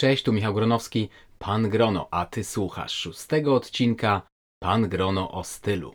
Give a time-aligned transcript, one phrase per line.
[0.00, 4.22] Cześć, tu Michał Gronowski, Pan Grono, a Ty słuchasz szóstego odcinka
[4.62, 5.94] Pan Grono o stylu.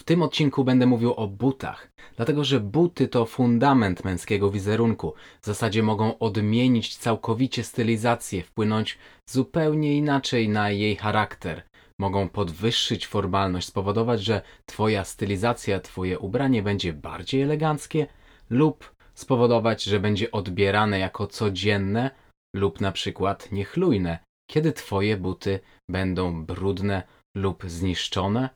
[0.00, 5.14] W tym odcinku będę mówił o butach, dlatego że buty to fundament męskiego wizerunku.
[5.42, 11.62] W zasadzie mogą odmienić całkowicie stylizację, wpłynąć zupełnie inaczej na jej charakter.
[11.98, 18.06] Mogą podwyższyć formalność, spowodować, że Twoja stylizacja, Twoje ubranie będzie bardziej eleganckie
[18.50, 22.10] lub spowodować, że będzie odbierane jako codzienne
[22.54, 24.18] lub na przykład niechlujne,
[24.50, 25.60] kiedy Twoje buty
[25.90, 27.02] będą brudne
[27.36, 28.48] lub zniszczone,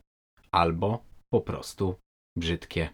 [0.51, 1.95] albo po prostu
[2.37, 2.89] brzydkie.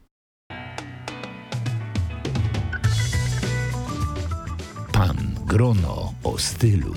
[4.91, 6.93] Pan Grono o stylu.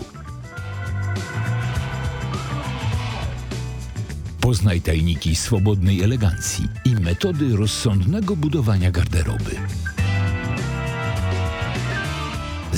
[4.40, 9.81] Poznaj tajniki swobodnej elegancji i metody rozsądnego budowania garderoby.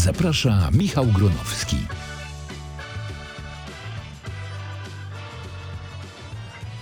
[0.05, 1.77] Zaprasza Michał Gronowski.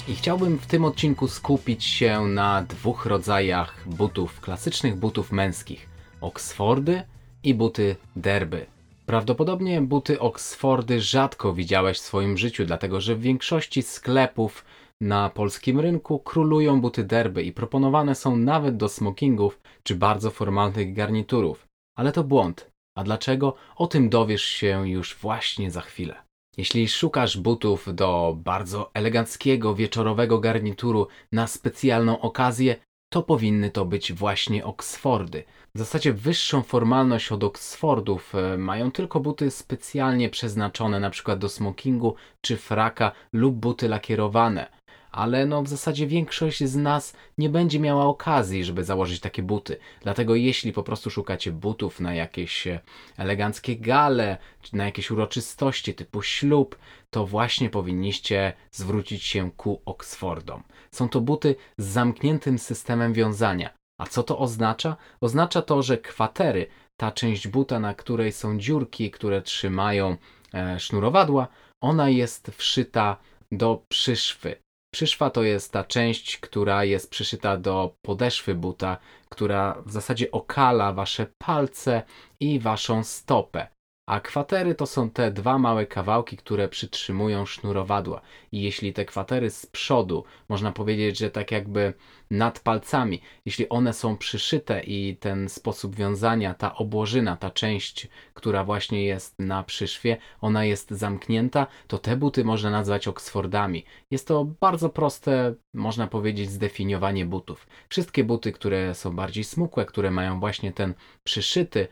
[0.08, 5.88] I chciałbym w tym odcinku skupić się na dwóch rodzajach butów, klasycznych butów męskich:
[6.20, 7.02] Oxfordy
[7.42, 8.66] i buty derby.
[9.06, 14.64] Prawdopodobnie buty Oxfordy rzadko widziałeś w swoim życiu, dlatego że w większości sklepów
[15.00, 20.94] na polskim rynku królują buty derby i proponowane są nawet do smokingów czy bardzo formalnych
[20.94, 21.66] garniturów.
[21.96, 22.71] Ale to błąd.
[22.94, 23.54] A dlaczego?
[23.76, 26.22] O tym dowiesz się już właśnie za chwilę.
[26.56, 32.76] Jeśli szukasz butów do bardzo eleganckiego wieczorowego garnituru na specjalną okazję,
[33.12, 35.44] to powinny to być właśnie Oxfordy.
[35.74, 41.48] W zasadzie wyższą formalność od Oxfordów e, mają tylko buty specjalnie przeznaczone na przykład do
[41.48, 44.66] smokingu czy fraka lub buty lakierowane
[45.12, 49.76] ale no w zasadzie większość z nas nie będzie miała okazji, żeby założyć takie buty.
[50.02, 52.80] Dlatego jeśli po prostu szukacie butów na jakieś e,
[53.16, 56.78] eleganckie gale, czy na jakieś uroczystości typu ślub,
[57.10, 60.62] to właśnie powinniście zwrócić się ku Oxfordom.
[60.90, 63.70] Są to buty z zamkniętym systemem wiązania.
[64.00, 64.96] A co to oznacza?
[65.20, 70.16] Oznacza to, że kwatery, ta część buta, na której są dziurki, które trzymają
[70.54, 71.48] e, sznurowadła,
[71.80, 73.16] ona jest wszyta
[73.52, 74.56] do przyszwy.
[74.94, 78.96] Przyszwa to jest ta część, która jest przyszyta do podeszwy buta,
[79.28, 82.02] która w zasadzie okala wasze palce
[82.40, 83.68] i waszą stopę.
[84.06, 88.20] A kwatery to są te dwa małe kawałki, które przytrzymują sznurowadła.
[88.52, 91.94] I jeśli te kwatery z przodu, można powiedzieć, że tak jakby
[92.30, 98.64] nad palcami, jeśli one są przyszyte i ten sposób wiązania, ta obłożyna, ta część, która
[98.64, 103.84] właśnie jest na przyszwie, ona jest zamknięta, to te buty można nazwać Oxfordami.
[104.10, 107.66] Jest to bardzo proste, można powiedzieć, zdefiniowanie butów.
[107.88, 111.88] Wszystkie buty, które są bardziej smukłe, które mają właśnie ten przyszyty,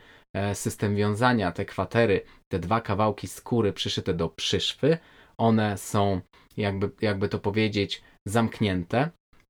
[0.53, 4.97] system wiązania, te kwatery, te dwa kawałki skóry przyszyte do przyszwy,
[5.37, 6.21] one są,
[6.57, 9.09] jakby, jakby to powiedzieć, zamknięte,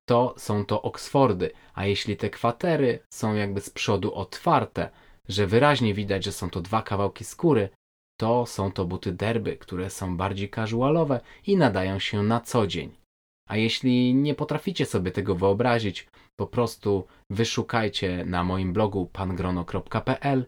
[0.09, 4.89] to są to Oksfordy, a jeśli te kwatery są jakby z przodu otwarte,
[5.29, 7.69] że wyraźnie widać, że są to dwa kawałki skóry,
[8.19, 12.95] to są to buty derby, które są bardziej casualowe i nadają się na co dzień.
[13.49, 16.07] A jeśli nie potraficie sobie tego wyobrazić,
[16.39, 20.45] po prostu wyszukajcie na moim blogu pangrono.pl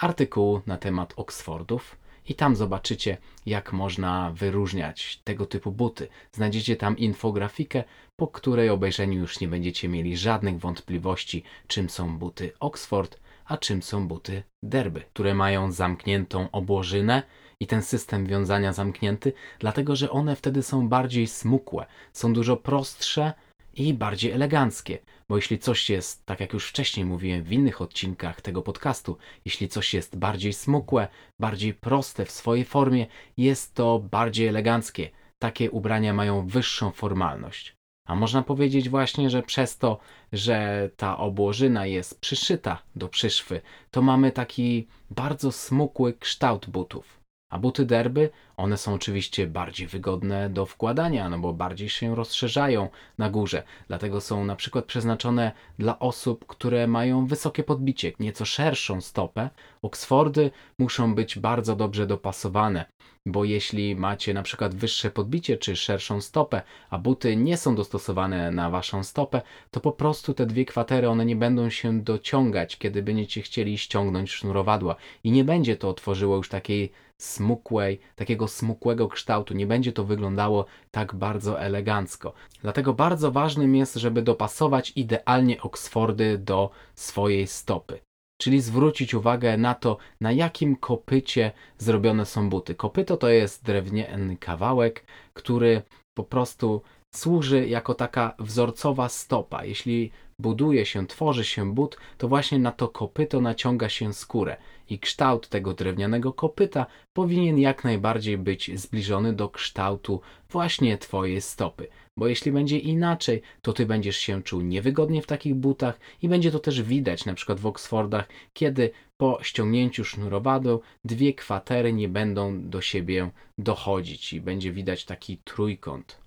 [0.00, 1.96] artykułu na temat Oxfordów
[2.28, 3.16] i tam zobaczycie,
[3.46, 6.08] jak można wyróżniać tego typu buty.
[6.32, 7.84] Znajdziecie tam infografikę,
[8.16, 13.82] po której obejrzeniu już nie będziecie mieli żadnych wątpliwości, czym są buty Oxford, a czym
[13.82, 17.22] są buty derby, które mają zamkniętą obłożynę
[17.60, 23.32] i ten system wiązania zamknięty, dlatego że one wtedy są bardziej smukłe, są dużo prostsze
[23.80, 24.98] i bardziej eleganckie.
[25.28, 29.68] Bo jeśli coś jest, tak jak już wcześniej mówiłem w innych odcinkach tego podcastu, jeśli
[29.68, 31.08] coś jest bardziej smukłe,
[31.38, 35.10] bardziej proste w swojej formie, jest to bardziej eleganckie.
[35.38, 37.76] Takie ubrania mają wyższą formalność.
[38.08, 39.98] A można powiedzieć właśnie, że przez to,
[40.32, 43.60] że ta obłożyna jest przyszyta do przyszwy,
[43.90, 47.19] to mamy taki bardzo smukły kształt butów.
[47.50, 52.88] A buty derby, one są oczywiście bardziej wygodne do wkładania, no bo bardziej się rozszerzają
[53.18, 53.62] na górze.
[53.88, 59.50] Dlatego są na przykład przeznaczone dla osób, które mają wysokie podbicie, nieco szerszą stopę.
[59.82, 62.84] Oxfordy muszą być bardzo dobrze dopasowane,
[63.26, 68.50] bo jeśli macie na przykład wyższe podbicie czy szerszą stopę, a buty nie są dostosowane
[68.50, 73.02] na waszą stopę, to po prostu te dwie kwatery one nie będą się dociągać, kiedy
[73.02, 79.54] będziecie chcieli ściągnąć sznurowadła i nie będzie to tworzyło już takiej smukłej, takiego smukłego kształtu.
[79.54, 82.32] Nie będzie to wyglądało tak bardzo elegancko.
[82.62, 88.00] Dlatego bardzo ważnym jest, żeby dopasować idealnie Oxfordy do swojej stopy.
[88.40, 92.74] czyli zwrócić uwagę na to, na jakim kopycie zrobione są buty.
[92.74, 95.82] Kopyto to jest drewniany kawałek, który
[96.14, 96.82] po prostu
[97.14, 99.64] służy jako taka wzorcowa stopa.
[99.64, 104.56] Jeśli buduje się, tworzy się but, to właśnie na to kopyto naciąga się skórę
[104.88, 110.20] i kształt tego drewnianego kopyta powinien jak najbardziej być zbliżony do kształtu
[110.50, 111.88] właśnie Twojej stopy.
[112.16, 116.50] Bo jeśli będzie inaczej, to Ty będziesz się czuł niewygodnie w takich butach i będzie
[116.50, 122.68] to też widać na przykład w Oksfordach, kiedy po ściągnięciu sznurowadeł dwie kwatery nie będą
[122.68, 126.19] do siebie dochodzić i będzie widać taki trójkąt.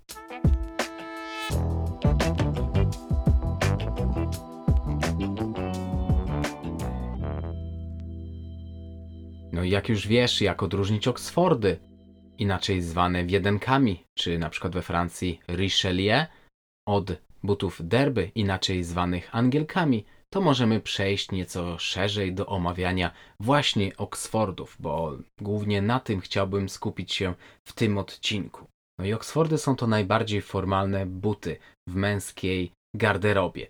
[9.53, 11.79] No i jak już wiesz, jak odróżnić Oksfordy,
[12.37, 16.25] inaczej zwane wiedenkami, czy na przykład we Francji Richelieu,
[16.87, 17.11] od
[17.43, 25.17] butów derby, inaczej zwanych angielkami, to możemy przejść nieco szerzej do omawiania właśnie Oksfordów, bo
[25.41, 27.33] głównie na tym chciałbym skupić się
[27.63, 28.72] w tym odcinku.
[28.99, 31.57] No i Oksfordy są to najbardziej formalne buty
[31.89, 33.67] w męskiej garderobie.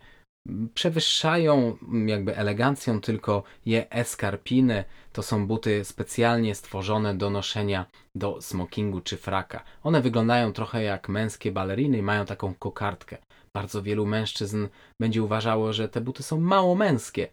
[0.73, 4.83] Przewyższają jakby elegancją tylko je eskarpiny.
[5.13, 7.85] To są buty specjalnie stworzone do noszenia
[8.15, 9.63] do smokingu czy fraka.
[9.83, 13.17] One wyglądają trochę jak męskie baleriny i mają taką kokardkę.
[13.55, 14.67] Bardzo wielu mężczyzn
[15.01, 17.27] będzie uważało, że te buty są mało męskie,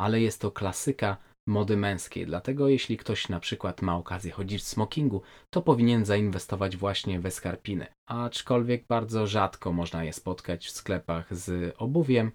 [0.00, 1.16] ale jest to klasyka
[1.46, 2.26] mody męskiej.
[2.26, 7.26] Dlatego jeśli ktoś na przykład ma okazję chodzić w smokingu, to powinien zainwestować właśnie w
[7.26, 7.86] eskarpiny.
[8.08, 12.32] Aczkolwiek bardzo rzadko można je spotkać w sklepach z obuwiem.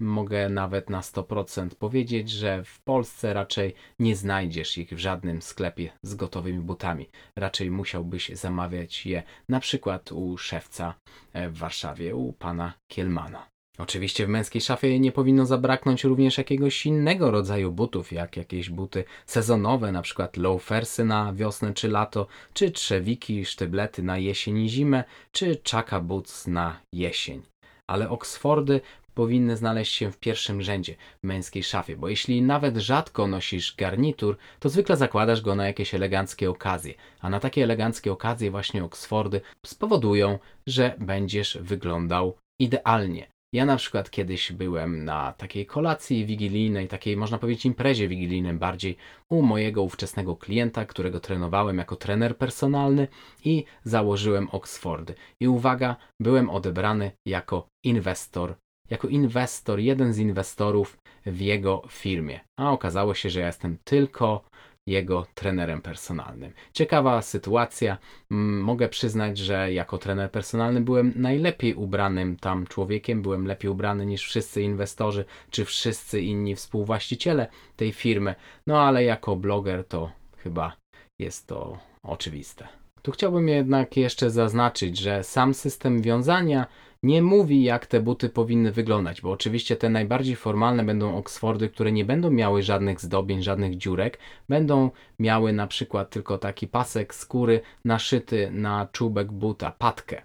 [0.00, 5.90] Mogę nawet na 100% powiedzieć, że w Polsce raczej nie znajdziesz ich w żadnym sklepie
[6.02, 7.10] z gotowymi butami.
[7.36, 10.94] Raczej musiałbyś zamawiać je na przykład u szewca
[11.32, 13.49] e, w Warszawie, u pana Kielmana.
[13.82, 19.04] Oczywiście w męskiej szafie nie powinno zabraknąć również jakiegoś innego rodzaju butów, jak jakieś buty
[19.26, 25.04] sezonowe, na przykład loafersy na wiosnę czy lato, czy trzewiki, sztyblety na jesień i zimę,
[25.32, 27.42] czy chaka boots na jesień.
[27.86, 28.80] Ale Oksfordy
[29.14, 30.94] powinny znaleźć się w pierwszym rzędzie
[31.24, 35.94] w męskiej szafie, bo jeśli nawet rzadko nosisz garnitur, to zwykle zakładasz go na jakieś
[35.94, 43.26] eleganckie okazje, a na takie eleganckie okazje właśnie Oksfordy spowodują, że będziesz wyglądał idealnie.
[43.52, 48.96] Ja na przykład kiedyś byłem na takiej kolacji wigilijnej, takiej można powiedzieć imprezie wigilijnej bardziej
[49.30, 53.08] u mojego ówczesnego klienta, którego trenowałem jako trener personalny
[53.44, 55.14] i założyłem Oxfordy.
[55.40, 58.54] I uwaga, byłem odebrany jako inwestor,
[58.90, 62.40] jako inwestor, jeden z inwestorów w jego firmie.
[62.58, 64.44] A okazało się, że ja jestem tylko
[64.86, 66.52] jego trenerem personalnym.
[66.72, 67.98] Ciekawa sytuacja.
[68.30, 74.24] Mogę przyznać, że jako trener personalny byłem najlepiej ubranym tam człowiekiem, byłem lepiej ubrany niż
[74.24, 77.46] wszyscy inwestorzy czy wszyscy inni współwłaściciele
[77.76, 78.34] tej firmy.
[78.66, 80.76] No ale jako bloger to chyba
[81.18, 82.68] jest to oczywiste.
[83.02, 86.66] Tu chciałbym jednak jeszcze zaznaczyć, że sam system wiązania
[87.02, 91.92] nie mówi, jak te buty powinny wyglądać, bo oczywiście te najbardziej formalne będą Oxfordy, które
[91.92, 94.18] nie będą miały żadnych zdobień, żadnych dziurek,
[94.48, 100.22] będą miały na przykład tylko taki pasek skóry naszyty na czubek buta, patkę.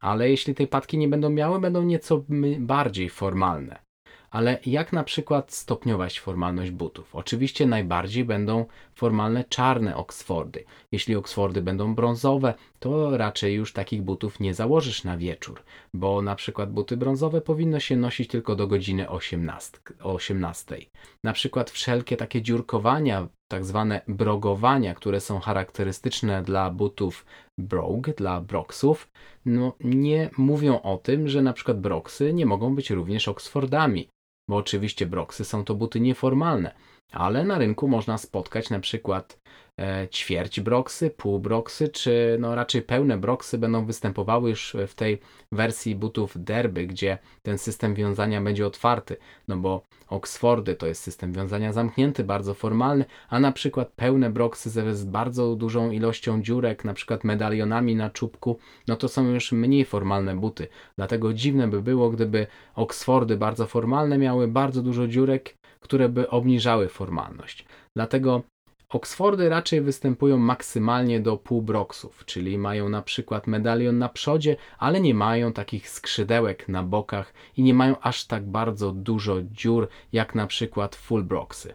[0.00, 2.24] Ale jeśli tej patki nie będą miały, będą nieco
[2.58, 3.87] bardziej formalne
[4.30, 7.14] ale jak na przykład stopniować formalność butów?
[7.14, 8.64] Oczywiście najbardziej będą
[8.94, 10.64] formalne czarne Oxfordy.
[10.92, 15.62] Jeśli Oxfordy będą brązowe, to raczej już takich butów nie założysz na wieczór,
[15.94, 19.78] bo na przykład buty brązowe powinno się nosić tylko do godziny 18.
[20.02, 20.76] 18.
[21.24, 27.24] Na przykład wszelkie takie dziurkowania, tak zwane brogowania, które są charakterystyczne dla butów
[27.58, 29.10] Brogue, dla Broxów,
[29.46, 34.08] no nie mówią o tym, że na przykład Broxy nie mogą być również Oxfordami
[34.48, 36.74] bo oczywiście broksy są to buty nieformalne,
[37.12, 39.38] ale na rynku można spotkać na przykład
[39.78, 45.18] e, ćwierć broksy, pół broksy, czy no raczej pełne broksy będą występowały już w tej
[45.52, 49.16] wersji butów derby, gdzie ten system wiązania będzie otwarty,
[49.48, 54.70] no bo Oxfordy to jest system wiązania zamknięty, bardzo formalny, a na przykład pełne broksy
[54.70, 59.84] z bardzo dużą ilością dziurek, na przykład medalionami na czubku, no to są już mniej
[59.84, 60.68] formalne buty.
[60.96, 66.88] Dlatego dziwne by było, gdyby Oxfordy bardzo formalne miały bardzo dużo dziurek, które by obniżały
[66.88, 67.64] formalność.
[67.96, 68.42] Dlatego
[68.88, 75.14] Oxfordy raczej występują maksymalnie do półbroksów, czyli mają na przykład medalion na przodzie, ale nie
[75.14, 80.46] mają takich skrzydełek na bokach i nie mają aż tak bardzo dużo dziur jak na
[80.46, 81.74] przykład fullbroksy.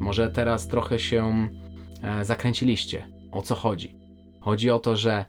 [0.00, 1.48] Może teraz trochę się
[2.02, 3.08] e, zakręciliście.
[3.32, 3.96] O co chodzi?
[4.40, 5.24] Chodzi o to, że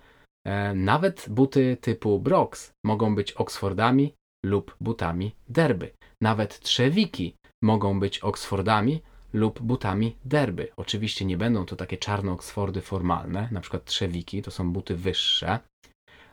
[0.76, 4.14] nawet buty typu Brox mogą być Oxfordami
[4.46, 5.92] lub butami derby.
[6.22, 9.02] Nawet trzewiki mogą być Oxfordami
[9.34, 10.68] lub butami derby.
[10.78, 15.60] Oczywiście nie będą to takie czarne Oxfordy formalne, na przykład trzewiki, to są buty wyższe,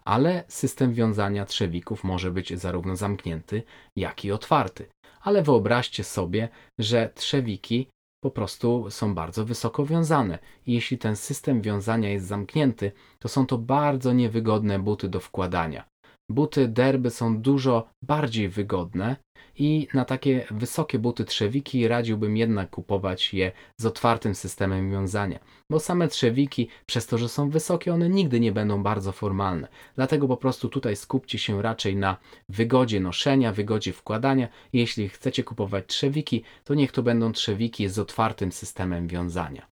[0.05, 3.63] ale system wiązania trzewików może być zarówno zamknięty,
[3.97, 4.89] jak i otwarty.
[5.21, 7.89] Ale wyobraźcie sobie, że trzewiki
[8.25, 10.39] po prostu są bardzo wysoko wiązane.
[10.67, 15.94] I jeśli ten system wiązania jest zamknięty, to są to bardzo niewygodne buty do wkładania.
[16.31, 19.17] Buty derby są dużo bardziej wygodne
[19.59, 25.39] i na takie wysokie buty trzewiki radziłbym jednak kupować je z otwartym systemem wiązania,
[25.71, 29.69] bo same trzewiki, przez to, że są wysokie, one nigdy nie będą bardzo formalne.
[29.97, 32.17] Dlatego po prostu tutaj skupcie się raczej na
[32.49, 34.49] wygodzie noszenia, wygodzie wkładania.
[34.73, 39.67] Jeśli chcecie kupować trzewiki, to niech to będą trzewiki z otwartym systemem wiązania.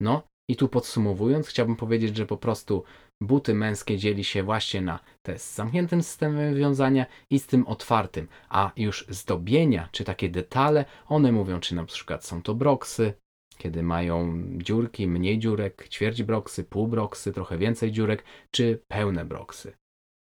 [0.00, 2.84] No i tu podsumowując, chciałbym powiedzieć, że po prostu
[3.20, 8.28] buty męskie dzieli się właśnie na te z zamkniętym systemem wiązania i z tym otwartym,
[8.48, 13.14] a już zdobienia czy takie detale, one mówią, czy na przykład są to broksy,
[13.58, 19.72] kiedy mają dziurki, mniej dziurek, ćwierć broksy, pół broksy, trochę więcej dziurek, czy pełne broksy.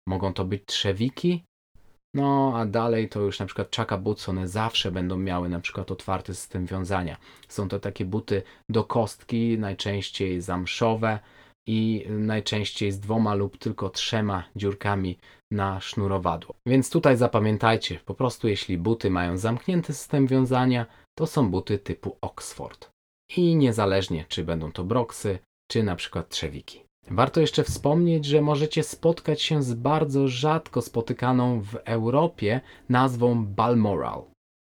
[0.07, 1.43] Mogą to być trzewiki,
[2.13, 5.91] no a dalej to już na przykład Chaka Boots, one zawsze będą miały na przykład
[5.91, 7.17] otwarty system wiązania.
[7.47, 11.19] Są to takie buty do kostki, najczęściej zamszowe,
[11.67, 15.17] i najczęściej z dwoma lub tylko trzema dziurkami
[15.51, 16.55] na sznurowadło.
[16.67, 20.85] Więc tutaj zapamiętajcie, po prostu jeśli buty mają zamknięty system wiązania,
[21.17, 22.89] to są buty typu Oxford.
[23.37, 25.39] I niezależnie czy będą to broksy,
[25.71, 26.83] czy na przykład trzewiki.
[27.09, 34.23] Warto jeszcze wspomnieć, że możecie spotkać się z bardzo rzadko spotykaną w Europie nazwą Balmoral.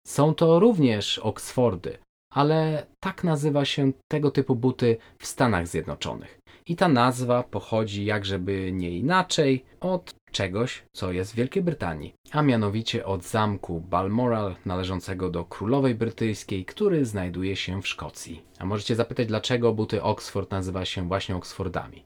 [0.07, 1.97] Są to również Oxfordy,
[2.33, 6.39] ale tak nazywa się tego typu buty w Stanach Zjednoczonych.
[6.67, 12.41] I ta nazwa pochodzi, jakżeby nie inaczej, od czegoś, co jest w Wielkiej Brytanii, a
[12.41, 18.41] mianowicie od zamku Balmoral należącego do królowej brytyjskiej, który znajduje się w Szkocji.
[18.59, 22.03] A możecie zapytać, dlaczego buty Oxford nazywa się właśnie Oxfordami.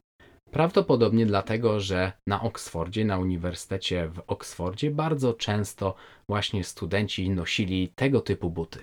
[0.52, 5.96] Prawdopodobnie dlatego, że na Oksfordzie, na Uniwersytecie w Oksfordzie bardzo często
[6.30, 8.80] właśnie studenci nosili tego typu buty.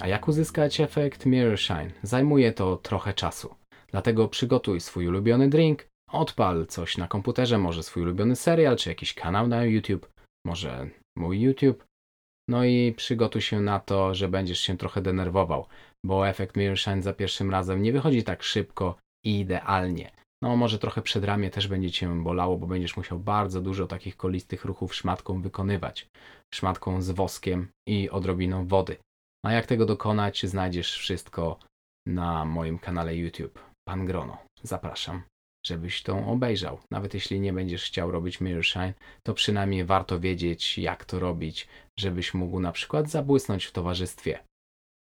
[0.00, 1.90] A jak uzyskać efekt Mirror Shine?
[2.02, 3.54] Zajmuje to trochę czasu.
[3.90, 9.14] Dlatego przygotuj swój ulubiony drink, odpal coś na komputerze, może swój ulubiony serial, czy jakiś
[9.14, 10.10] kanał na YouTube,
[10.46, 11.87] może mój YouTube.
[12.48, 15.66] No i przygotuj się na to, że będziesz się trochę denerwował,
[16.04, 20.10] bo efekt Mirror Shine za pierwszym razem nie wychodzi tak szybko i idealnie.
[20.42, 24.64] No może trochę przedramię też będzie cię bolało, bo będziesz musiał bardzo dużo takich kolistych
[24.64, 26.08] ruchów szmatką wykonywać.
[26.54, 28.96] Szmatką z woskiem i odrobiną wody.
[29.44, 31.58] A jak tego dokonać, znajdziesz wszystko
[32.06, 33.58] na moim kanale YouTube.
[33.88, 34.38] Pan Grono.
[34.62, 35.22] Zapraszam,
[35.68, 36.78] żebyś to obejrzał.
[36.90, 41.68] Nawet jeśli nie będziesz chciał robić Mirror Shine, to przynajmniej warto wiedzieć, jak to robić,
[41.96, 44.47] żebyś mógł na przykład zabłysnąć w towarzystwie.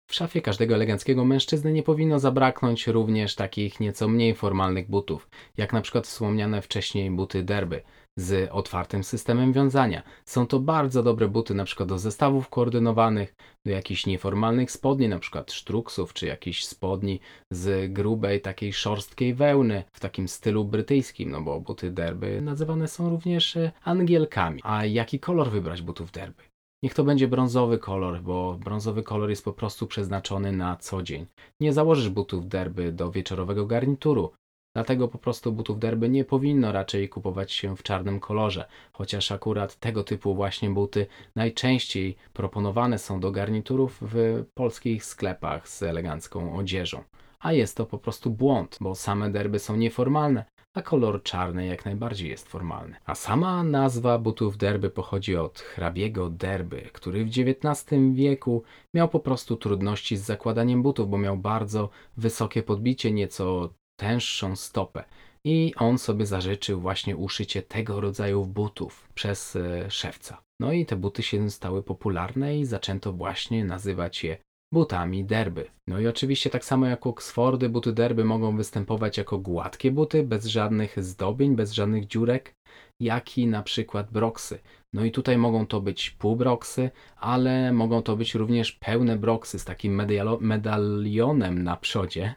[0.09, 5.73] W szafie każdego eleganckiego mężczyzny nie powinno zabraknąć również takich nieco mniej formalnych butów, jak
[5.73, 7.81] na przykład wspomniane wcześniej buty derby
[8.17, 10.03] z otwartym systemem wiązania.
[10.25, 13.35] Są to bardzo dobre buty na przykład do zestawów koordynowanych,
[13.65, 17.19] do jakichś nieformalnych spodni, na przykład sztruksów, czy jakichś spodni
[17.51, 23.09] z grubej, takiej szorstkiej wełny w takim stylu brytyjskim, no bo buty derby nazywane są
[23.09, 24.61] również e, angielkami.
[24.63, 26.48] A jaki kolor wybrać butów derby?
[26.83, 31.25] Niech to będzie brązowy kolor, bo brązowy kolor jest po prostu przeznaczony na co dzień.
[31.59, 34.31] Nie założysz butów derby do wieczorowego garnituru.
[34.75, 39.75] Dlatego po prostu butów derby nie powinno raczej kupować się w czarnym kolorze, chociaż akurat
[39.75, 47.03] tego typu właśnie buty najczęściej proponowane są do garniturów w polskich sklepach z elegancką odzieżą.
[47.39, 51.85] A jest to po prostu błąd, bo same derby są nieformalne, a kolor czarny jak
[51.85, 52.95] najbardziej jest formalny.
[53.05, 59.19] A sama nazwa butów derby pochodzi od hrabiego derby, który w XIX wieku miał po
[59.19, 65.03] prostu trudności z zakładaniem butów, bo miał bardzo wysokie podbicie, nieco tęższą stopę.
[65.45, 70.41] I on sobie zażyczył właśnie uszycie tego rodzaju butów przez e, szewca.
[70.61, 74.37] No i te buty się stały popularne i zaczęto właśnie nazywać je
[74.73, 75.65] butami derby.
[75.87, 80.45] No i oczywiście tak samo jak Oxfordy, buty derby mogą występować jako gładkie buty, bez
[80.45, 82.53] żadnych zdobień, bez żadnych dziurek,
[83.01, 84.59] jak i na przykład broksy.
[84.93, 89.65] No i tutaj mogą to być półbroksy, ale mogą to być również pełne broksy z
[89.65, 90.05] takim
[90.41, 92.35] medalionem na przodzie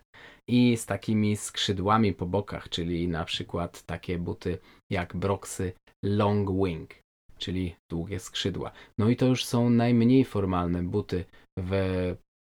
[0.49, 4.59] i z takimi skrzydłami po bokach, czyli na przykład takie buty
[4.91, 5.73] jak broksy
[6.05, 7.02] Long Wing.
[7.43, 8.71] Czyli długie skrzydła.
[8.99, 11.25] No i to już są najmniej formalne buty
[11.59, 11.73] w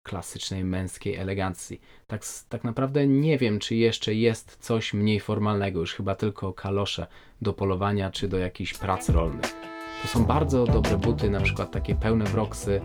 [0.07, 1.81] klasycznej męskiej elegancji.
[2.07, 7.07] Tak, tak naprawdę nie wiem, czy jeszcze jest coś mniej formalnego, już chyba tylko kalosze
[7.43, 9.55] do polowania czy do jakichś prac rolnych.
[10.03, 12.81] To są bardzo dobre buty, na przykład takie pełne broksy,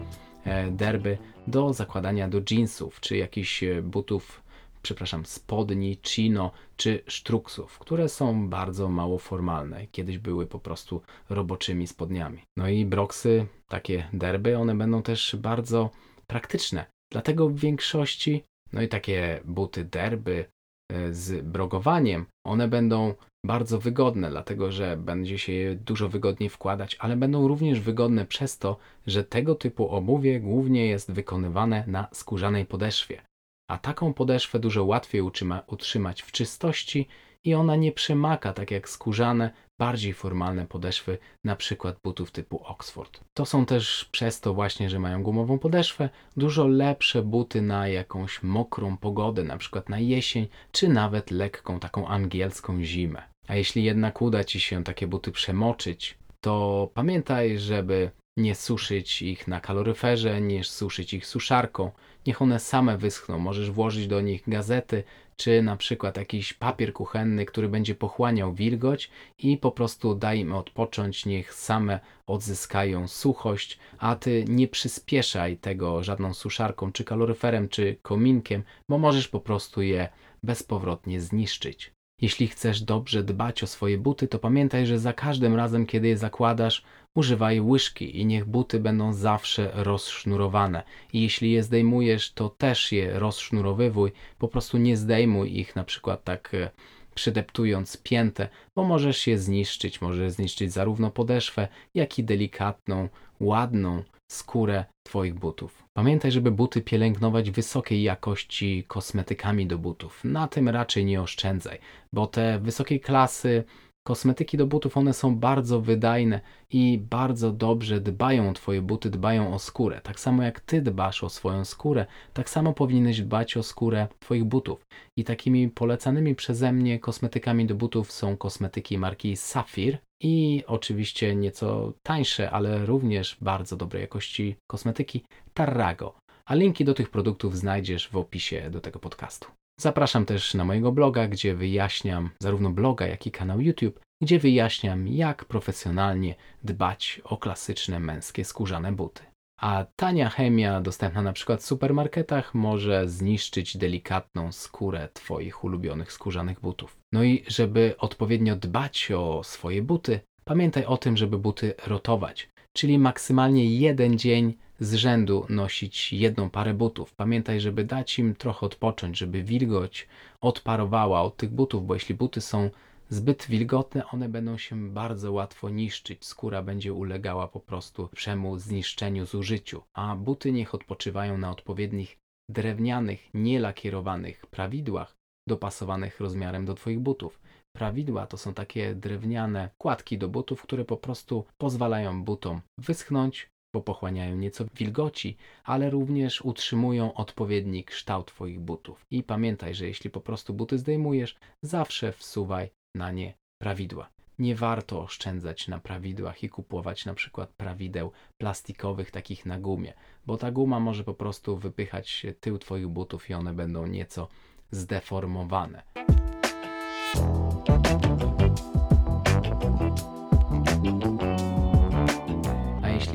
[0.45, 1.17] e, derby
[1.47, 4.44] do zakładania do jeansów, czy jakichś e, butów,
[4.85, 9.87] przepraszam, spodni, chino, czy sztruksów, które są bardzo mało formalne.
[9.87, 12.41] Kiedyś były po prostu roboczymi spodniami.
[12.57, 15.89] No i broksy, takie derby, one będą też bardzo
[16.27, 16.85] praktyczne.
[17.11, 20.45] Dlatego w większości, no i takie buty derby
[20.91, 23.13] e, z brogowaniem, one będą
[23.45, 28.57] bardzo wygodne, dlatego że będzie się je dużo wygodniej wkładać, ale będą również wygodne przez
[28.57, 28.77] to,
[29.07, 33.21] że tego typu obuwie głównie jest wykonywane na skórzanej podeszwie.
[33.67, 37.07] A taką podeszwę dużo łatwiej utrzyma, utrzymać w czystości
[37.43, 43.19] i ona nie przemaka tak jak skórzane, bardziej formalne podeszwy, na przykład butów typu Oxford.
[43.33, 48.43] To są też przez to właśnie, że mają gumową podeszwę, dużo lepsze buty na jakąś
[48.43, 53.23] mokrą pogodę, na przykład na jesień, czy nawet lekką taką angielską zimę.
[53.47, 59.47] A jeśli jednak uda Ci się takie buty przemoczyć, to pamiętaj, żeby nie suszyć ich
[59.47, 61.91] na kaloryferze, nie suszyć ich suszarką.
[62.25, 63.39] Niech one same wyschną.
[63.39, 65.03] Możesz włożyć do nich gazety,
[65.37, 70.53] czy na przykład jakiś papier kuchenny, który będzie pochłaniał wilgoć i po prostu daj im
[70.53, 77.95] odpocząć, niech same odzyskają suchość, a ty nie przyspieszaj tego żadną suszarką, czy kaloryferem, czy
[78.01, 80.09] kominkiem, bo możesz po prostu je
[80.43, 81.95] bezpowrotnie zniszczyć.
[82.21, 86.17] Jeśli chcesz dobrze dbać o swoje buty, to pamiętaj, że za każdym razem, kiedy je
[86.17, 86.83] zakładasz,
[87.15, 90.83] używaj łyżki i niech buty będą zawsze rozsznurowane.
[91.13, 96.23] I jeśli je zdejmujesz, to też je rozsznurowywuj, po prostu nie zdejmuj ich na przykład
[96.23, 96.69] tak e,
[97.15, 104.85] przydeptując piętę, bo możesz je zniszczyć, możesz zniszczyć zarówno podeszwę, jak i delikatną, ładną skórę
[105.03, 105.83] Twoich butów.
[105.93, 110.23] Pamiętaj, żeby buty pielęgnować wysokiej jakości kosmetykami do butów.
[110.23, 111.79] Na tym raczej nie oszczędzaj,
[112.13, 113.63] bo te wysokiej klasy
[114.07, 116.41] Kosmetyki do butów, one są bardzo wydajne
[116.71, 120.01] i bardzo dobrze dbają o Twoje buty, dbają o skórę.
[120.03, 124.43] Tak samo jak Ty dbasz o swoją skórę, tak samo powinieneś dbać o skórę Twoich
[124.43, 124.85] butów.
[125.17, 131.93] I takimi polecanymi przeze mnie kosmetykami do butów są kosmetyki marki Safir i oczywiście nieco
[132.03, 136.15] tańsze, ale również bardzo dobrej jakości kosmetyki Tarrago.
[136.45, 139.47] A linki do tych produktów znajdziesz w opisie do tego podcastu.
[139.79, 145.07] Zapraszam też na mojego bloga, gdzie wyjaśniam zarówno bloga, jak i kanał YouTube, gdzie wyjaśniam,
[145.07, 149.23] jak profesjonalnie dbać o klasyczne męskie skórzane buty.
[149.61, 156.59] A tania chemia, dostępna na przykład w supermarketach, może zniszczyć delikatną skórę Twoich ulubionych skórzanych
[156.59, 156.97] butów.
[157.13, 162.99] No i żeby odpowiednio dbać o swoje buty, pamiętaj o tym, żeby buty rotować, czyli
[162.99, 167.13] maksymalnie jeden dzień z rzędu nosić jedną parę butów.
[167.13, 170.07] Pamiętaj, żeby dać im trochę odpocząć, żeby wilgoć
[170.41, 172.69] odparowała od tych butów, bo jeśli buty są
[173.09, 176.25] zbyt wilgotne, one będą się bardzo łatwo niszczyć.
[176.25, 179.83] Skóra będzie ulegała po prostu przemu zniszczeniu, zużyciu.
[179.93, 182.17] A buty niech odpoczywają na odpowiednich
[182.49, 185.15] drewnianych, nielakierowanych prawidłach
[185.47, 187.39] dopasowanych rozmiarem do Twoich butów.
[187.75, 193.81] Prawidła to są takie drewniane kładki do butów, które po prostu pozwalają butom wyschnąć, bo
[193.81, 199.05] pochłaniają nieco wilgoci, ale również utrzymują odpowiedni kształt Twoich butów.
[199.11, 204.09] I pamiętaj, że jeśli po prostu buty zdejmujesz, zawsze wsuwaj na nie prawidła.
[204.39, 208.11] Nie warto oszczędzać na prawidłach i kupować na przykład prawideł
[208.41, 209.93] plastikowych, takich na gumie,
[210.25, 214.27] bo ta guma może po prostu wypychać tył Twoich butów i one będą nieco
[214.71, 215.83] zdeformowane.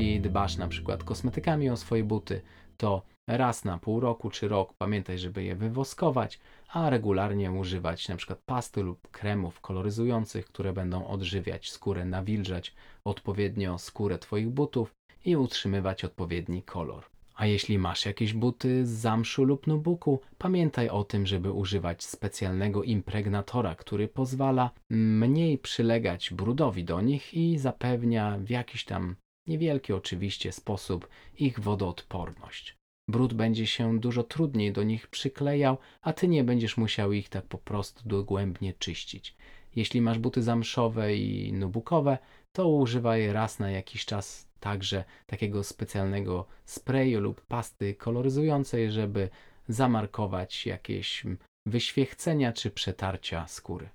[0.01, 2.43] Jeśli dbasz na przykład kosmetykami o swoje buty,
[2.77, 8.17] to raz na pół roku czy rok pamiętaj, żeby je wywoskować, a regularnie używać na
[8.17, 14.93] przykład pasty lub kremów koloryzujących, które będą odżywiać skórę, nawilżać odpowiednio skórę Twoich butów
[15.25, 17.05] i utrzymywać odpowiedni kolor.
[17.35, 22.83] A jeśli masz jakieś buty z zamszu lub nubuku, pamiętaj o tym, żeby używać specjalnego
[22.83, 30.53] impregnatora, który pozwala mniej przylegać brudowi do nich i zapewnia w jakiś tam niewielki oczywiście
[30.53, 32.77] sposób ich wodoodporność.
[33.09, 37.45] Brud będzie się dużo trudniej do nich przyklejał, a ty nie będziesz musiał ich tak
[37.45, 39.37] po prostu dogłębnie czyścić.
[39.77, 42.19] Jeśli masz buty zamszowe i nubukowe,
[42.53, 49.29] to używaj raz na jakiś czas także takiego specjalnego sprayu lub pasty koloryzującej, żeby
[49.69, 51.25] zamarkować jakieś
[51.67, 53.89] wyświechcenia czy przetarcia skóry.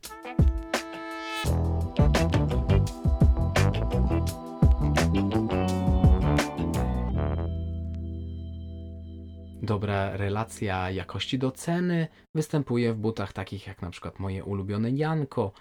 [9.65, 15.51] Dobra relacja jakości do ceny występuje w butach takich jak na przykład moje ulubione Janko,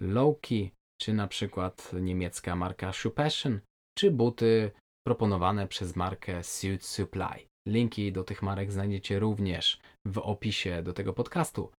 [0.00, 0.70] Loki,
[1.00, 3.60] czy na przykład niemiecka marka Shoe Passion,
[3.98, 4.70] czy buty
[5.06, 7.48] proponowane przez markę Suit Supply.
[7.68, 11.70] Linki do tych marek znajdziecie również w opisie do tego podcastu.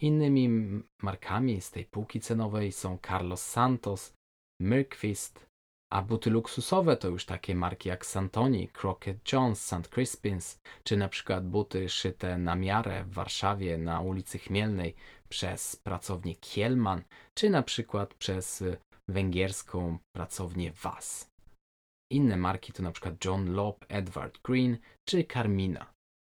[0.00, 0.48] Innymi
[1.02, 4.12] markami z tej półki cenowej są Carlos Santos,
[4.60, 5.45] Mirkfist,
[5.90, 9.88] a buty luksusowe to już takie marki jak Santoni, Crockett Jones, St.
[9.88, 14.94] Crispins, czy na przykład buty szyte na miarę w Warszawie na ulicy Chmielnej
[15.28, 17.02] przez pracownię Kielman,
[17.34, 18.64] czy na przykład przez
[19.08, 21.30] węgierską pracownię Was.
[22.12, 25.92] Inne marki to na przykład John Lobb, Edward Green czy Carmina.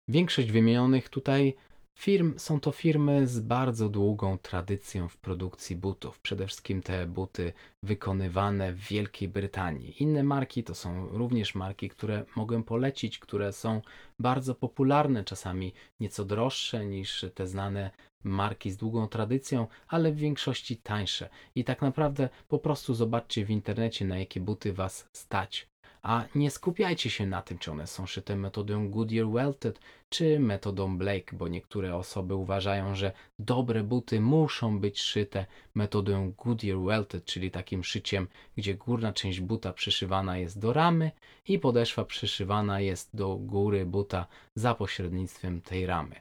[0.09, 1.57] Większość wymienionych tutaj
[1.99, 6.21] firm są to firmy z bardzo długą tradycją w produkcji butów.
[6.21, 7.53] Przede wszystkim te buty
[7.83, 10.03] wykonywane w Wielkiej Brytanii.
[10.03, 13.81] Inne marki to są również marki, które mogę polecić, które są
[14.19, 17.91] bardzo popularne, czasami nieco droższe niż te znane
[18.25, 21.29] marki z długą tradycją, ale w większości tańsze.
[21.55, 25.72] I tak naprawdę po prostu zobaczcie w internecie, na jakie buty Was stać.
[26.03, 30.99] A nie skupiajcie się na tym, czy one są szyte metodą Goodyear Welted, czy metodą
[30.99, 37.51] Blake, bo niektóre osoby uważają, że dobre buty muszą być szyte metodą Goodyear Welted, czyli
[37.51, 41.11] takim szyciem, gdzie górna część buta przyszywana jest do ramy
[41.49, 46.21] i podeszwa przyszywana jest do góry buta za pośrednictwem tej ramy.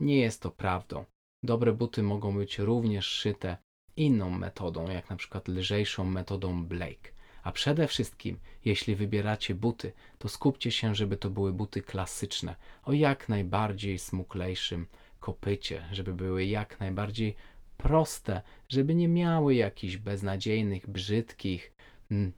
[0.00, 1.04] Nie jest to prawdą.
[1.42, 3.56] Dobre buty mogą być również szyte
[3.96, 7.15] inną metodą, jak na przykład lżejszą metodą Blake.
[7.46, 12.92] A przede wszystkim, jeśli wybieracie buty, to skupcie się, żeby to były buty klasyczne, o
[12.92, 14.86] jak najbardziej smuklejszym
[15.20, 17.36] kopycie, żeby były jak najbardziej
[17.76, 21.72] proste, żeby nie miały jakichś beznadziejnych, brzydkich,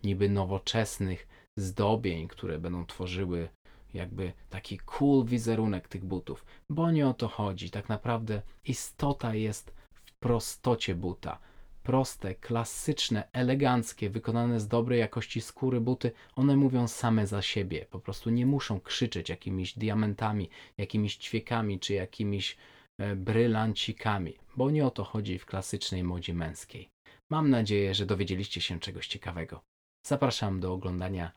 [0.05, 3.49] niby nowoczesnych zdobień, które będą tworzyły
[3.95, 7.71] jakby taki cool wizerunek tych butów, bo nie o to chodzi.
[7.71, 11.39] Tak naprawdę istota jest w prostocie buta.
[11.89, 17.87] Proste, klasyczne, eleganckie, wykonane z dobrej jakości skóry buty, one mówią same za siebie.
[17.91, 22.57] Po prostu nie muszą krzyczeć jakimiś diamentami, jakimiś ćwiekami czy jakimiś
[22.99, 26.89] e, brylancikami, bo nie o to chodzi w klasycznej modzie męskiej.
[27.31, 29.61] Mam nadzieję, że dowiedzieliście się czegoś ciekawego.
[30.07, 31.33] Zapraszam do oglądania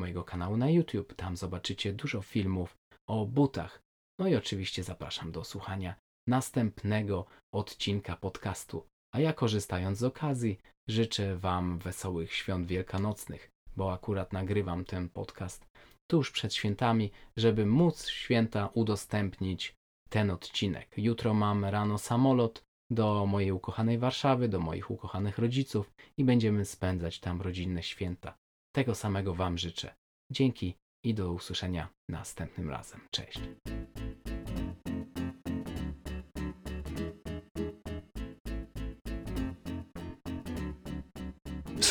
[0.00, 1.14] mojego kanału na YouTube.
[1.14, 2.76] Tam zobaczycie dużo filmów
[3.08, 3.82] o butach.
[4.20, 5.94] No i oczywiście zapraszam do słuchania
[6.28, 8.86] następnego odcinka podcastu.
[9.14, 15.66] A ja korzystając z okazji, życzę Wam wesołych świąt wielkanocnych, bo akurat nagrywam ten podcast
[16.10, 19.74] tuż przed świętami, żeby móc święta udostępnić
[20.08, 20.88] ten odcinek.
[20.96, 27.20] Jutro mam rano samolot do mojej ukochanej Warszawy, do moich ukochanych rodziców i będziemy spędzać
[27.20, 28.34] tam rodzinne święta.
[28.74, 29.94] Tego samego Wam życzę.
[30.32, 30.74] Dzięki
[31.04, 33.00] i do usłyszenia następnym razem.
[33.10, 33.40] Cześć.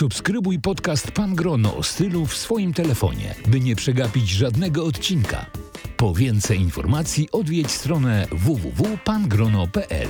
[0.04, 5.46] Subskrybuj podcast Pan Grono o stylu w swoim telefonie, by nie przegapić żadnego odcinka.
[5.98, 10.10] Po więcej informacji odwiedź stronę www.pangrono.pl.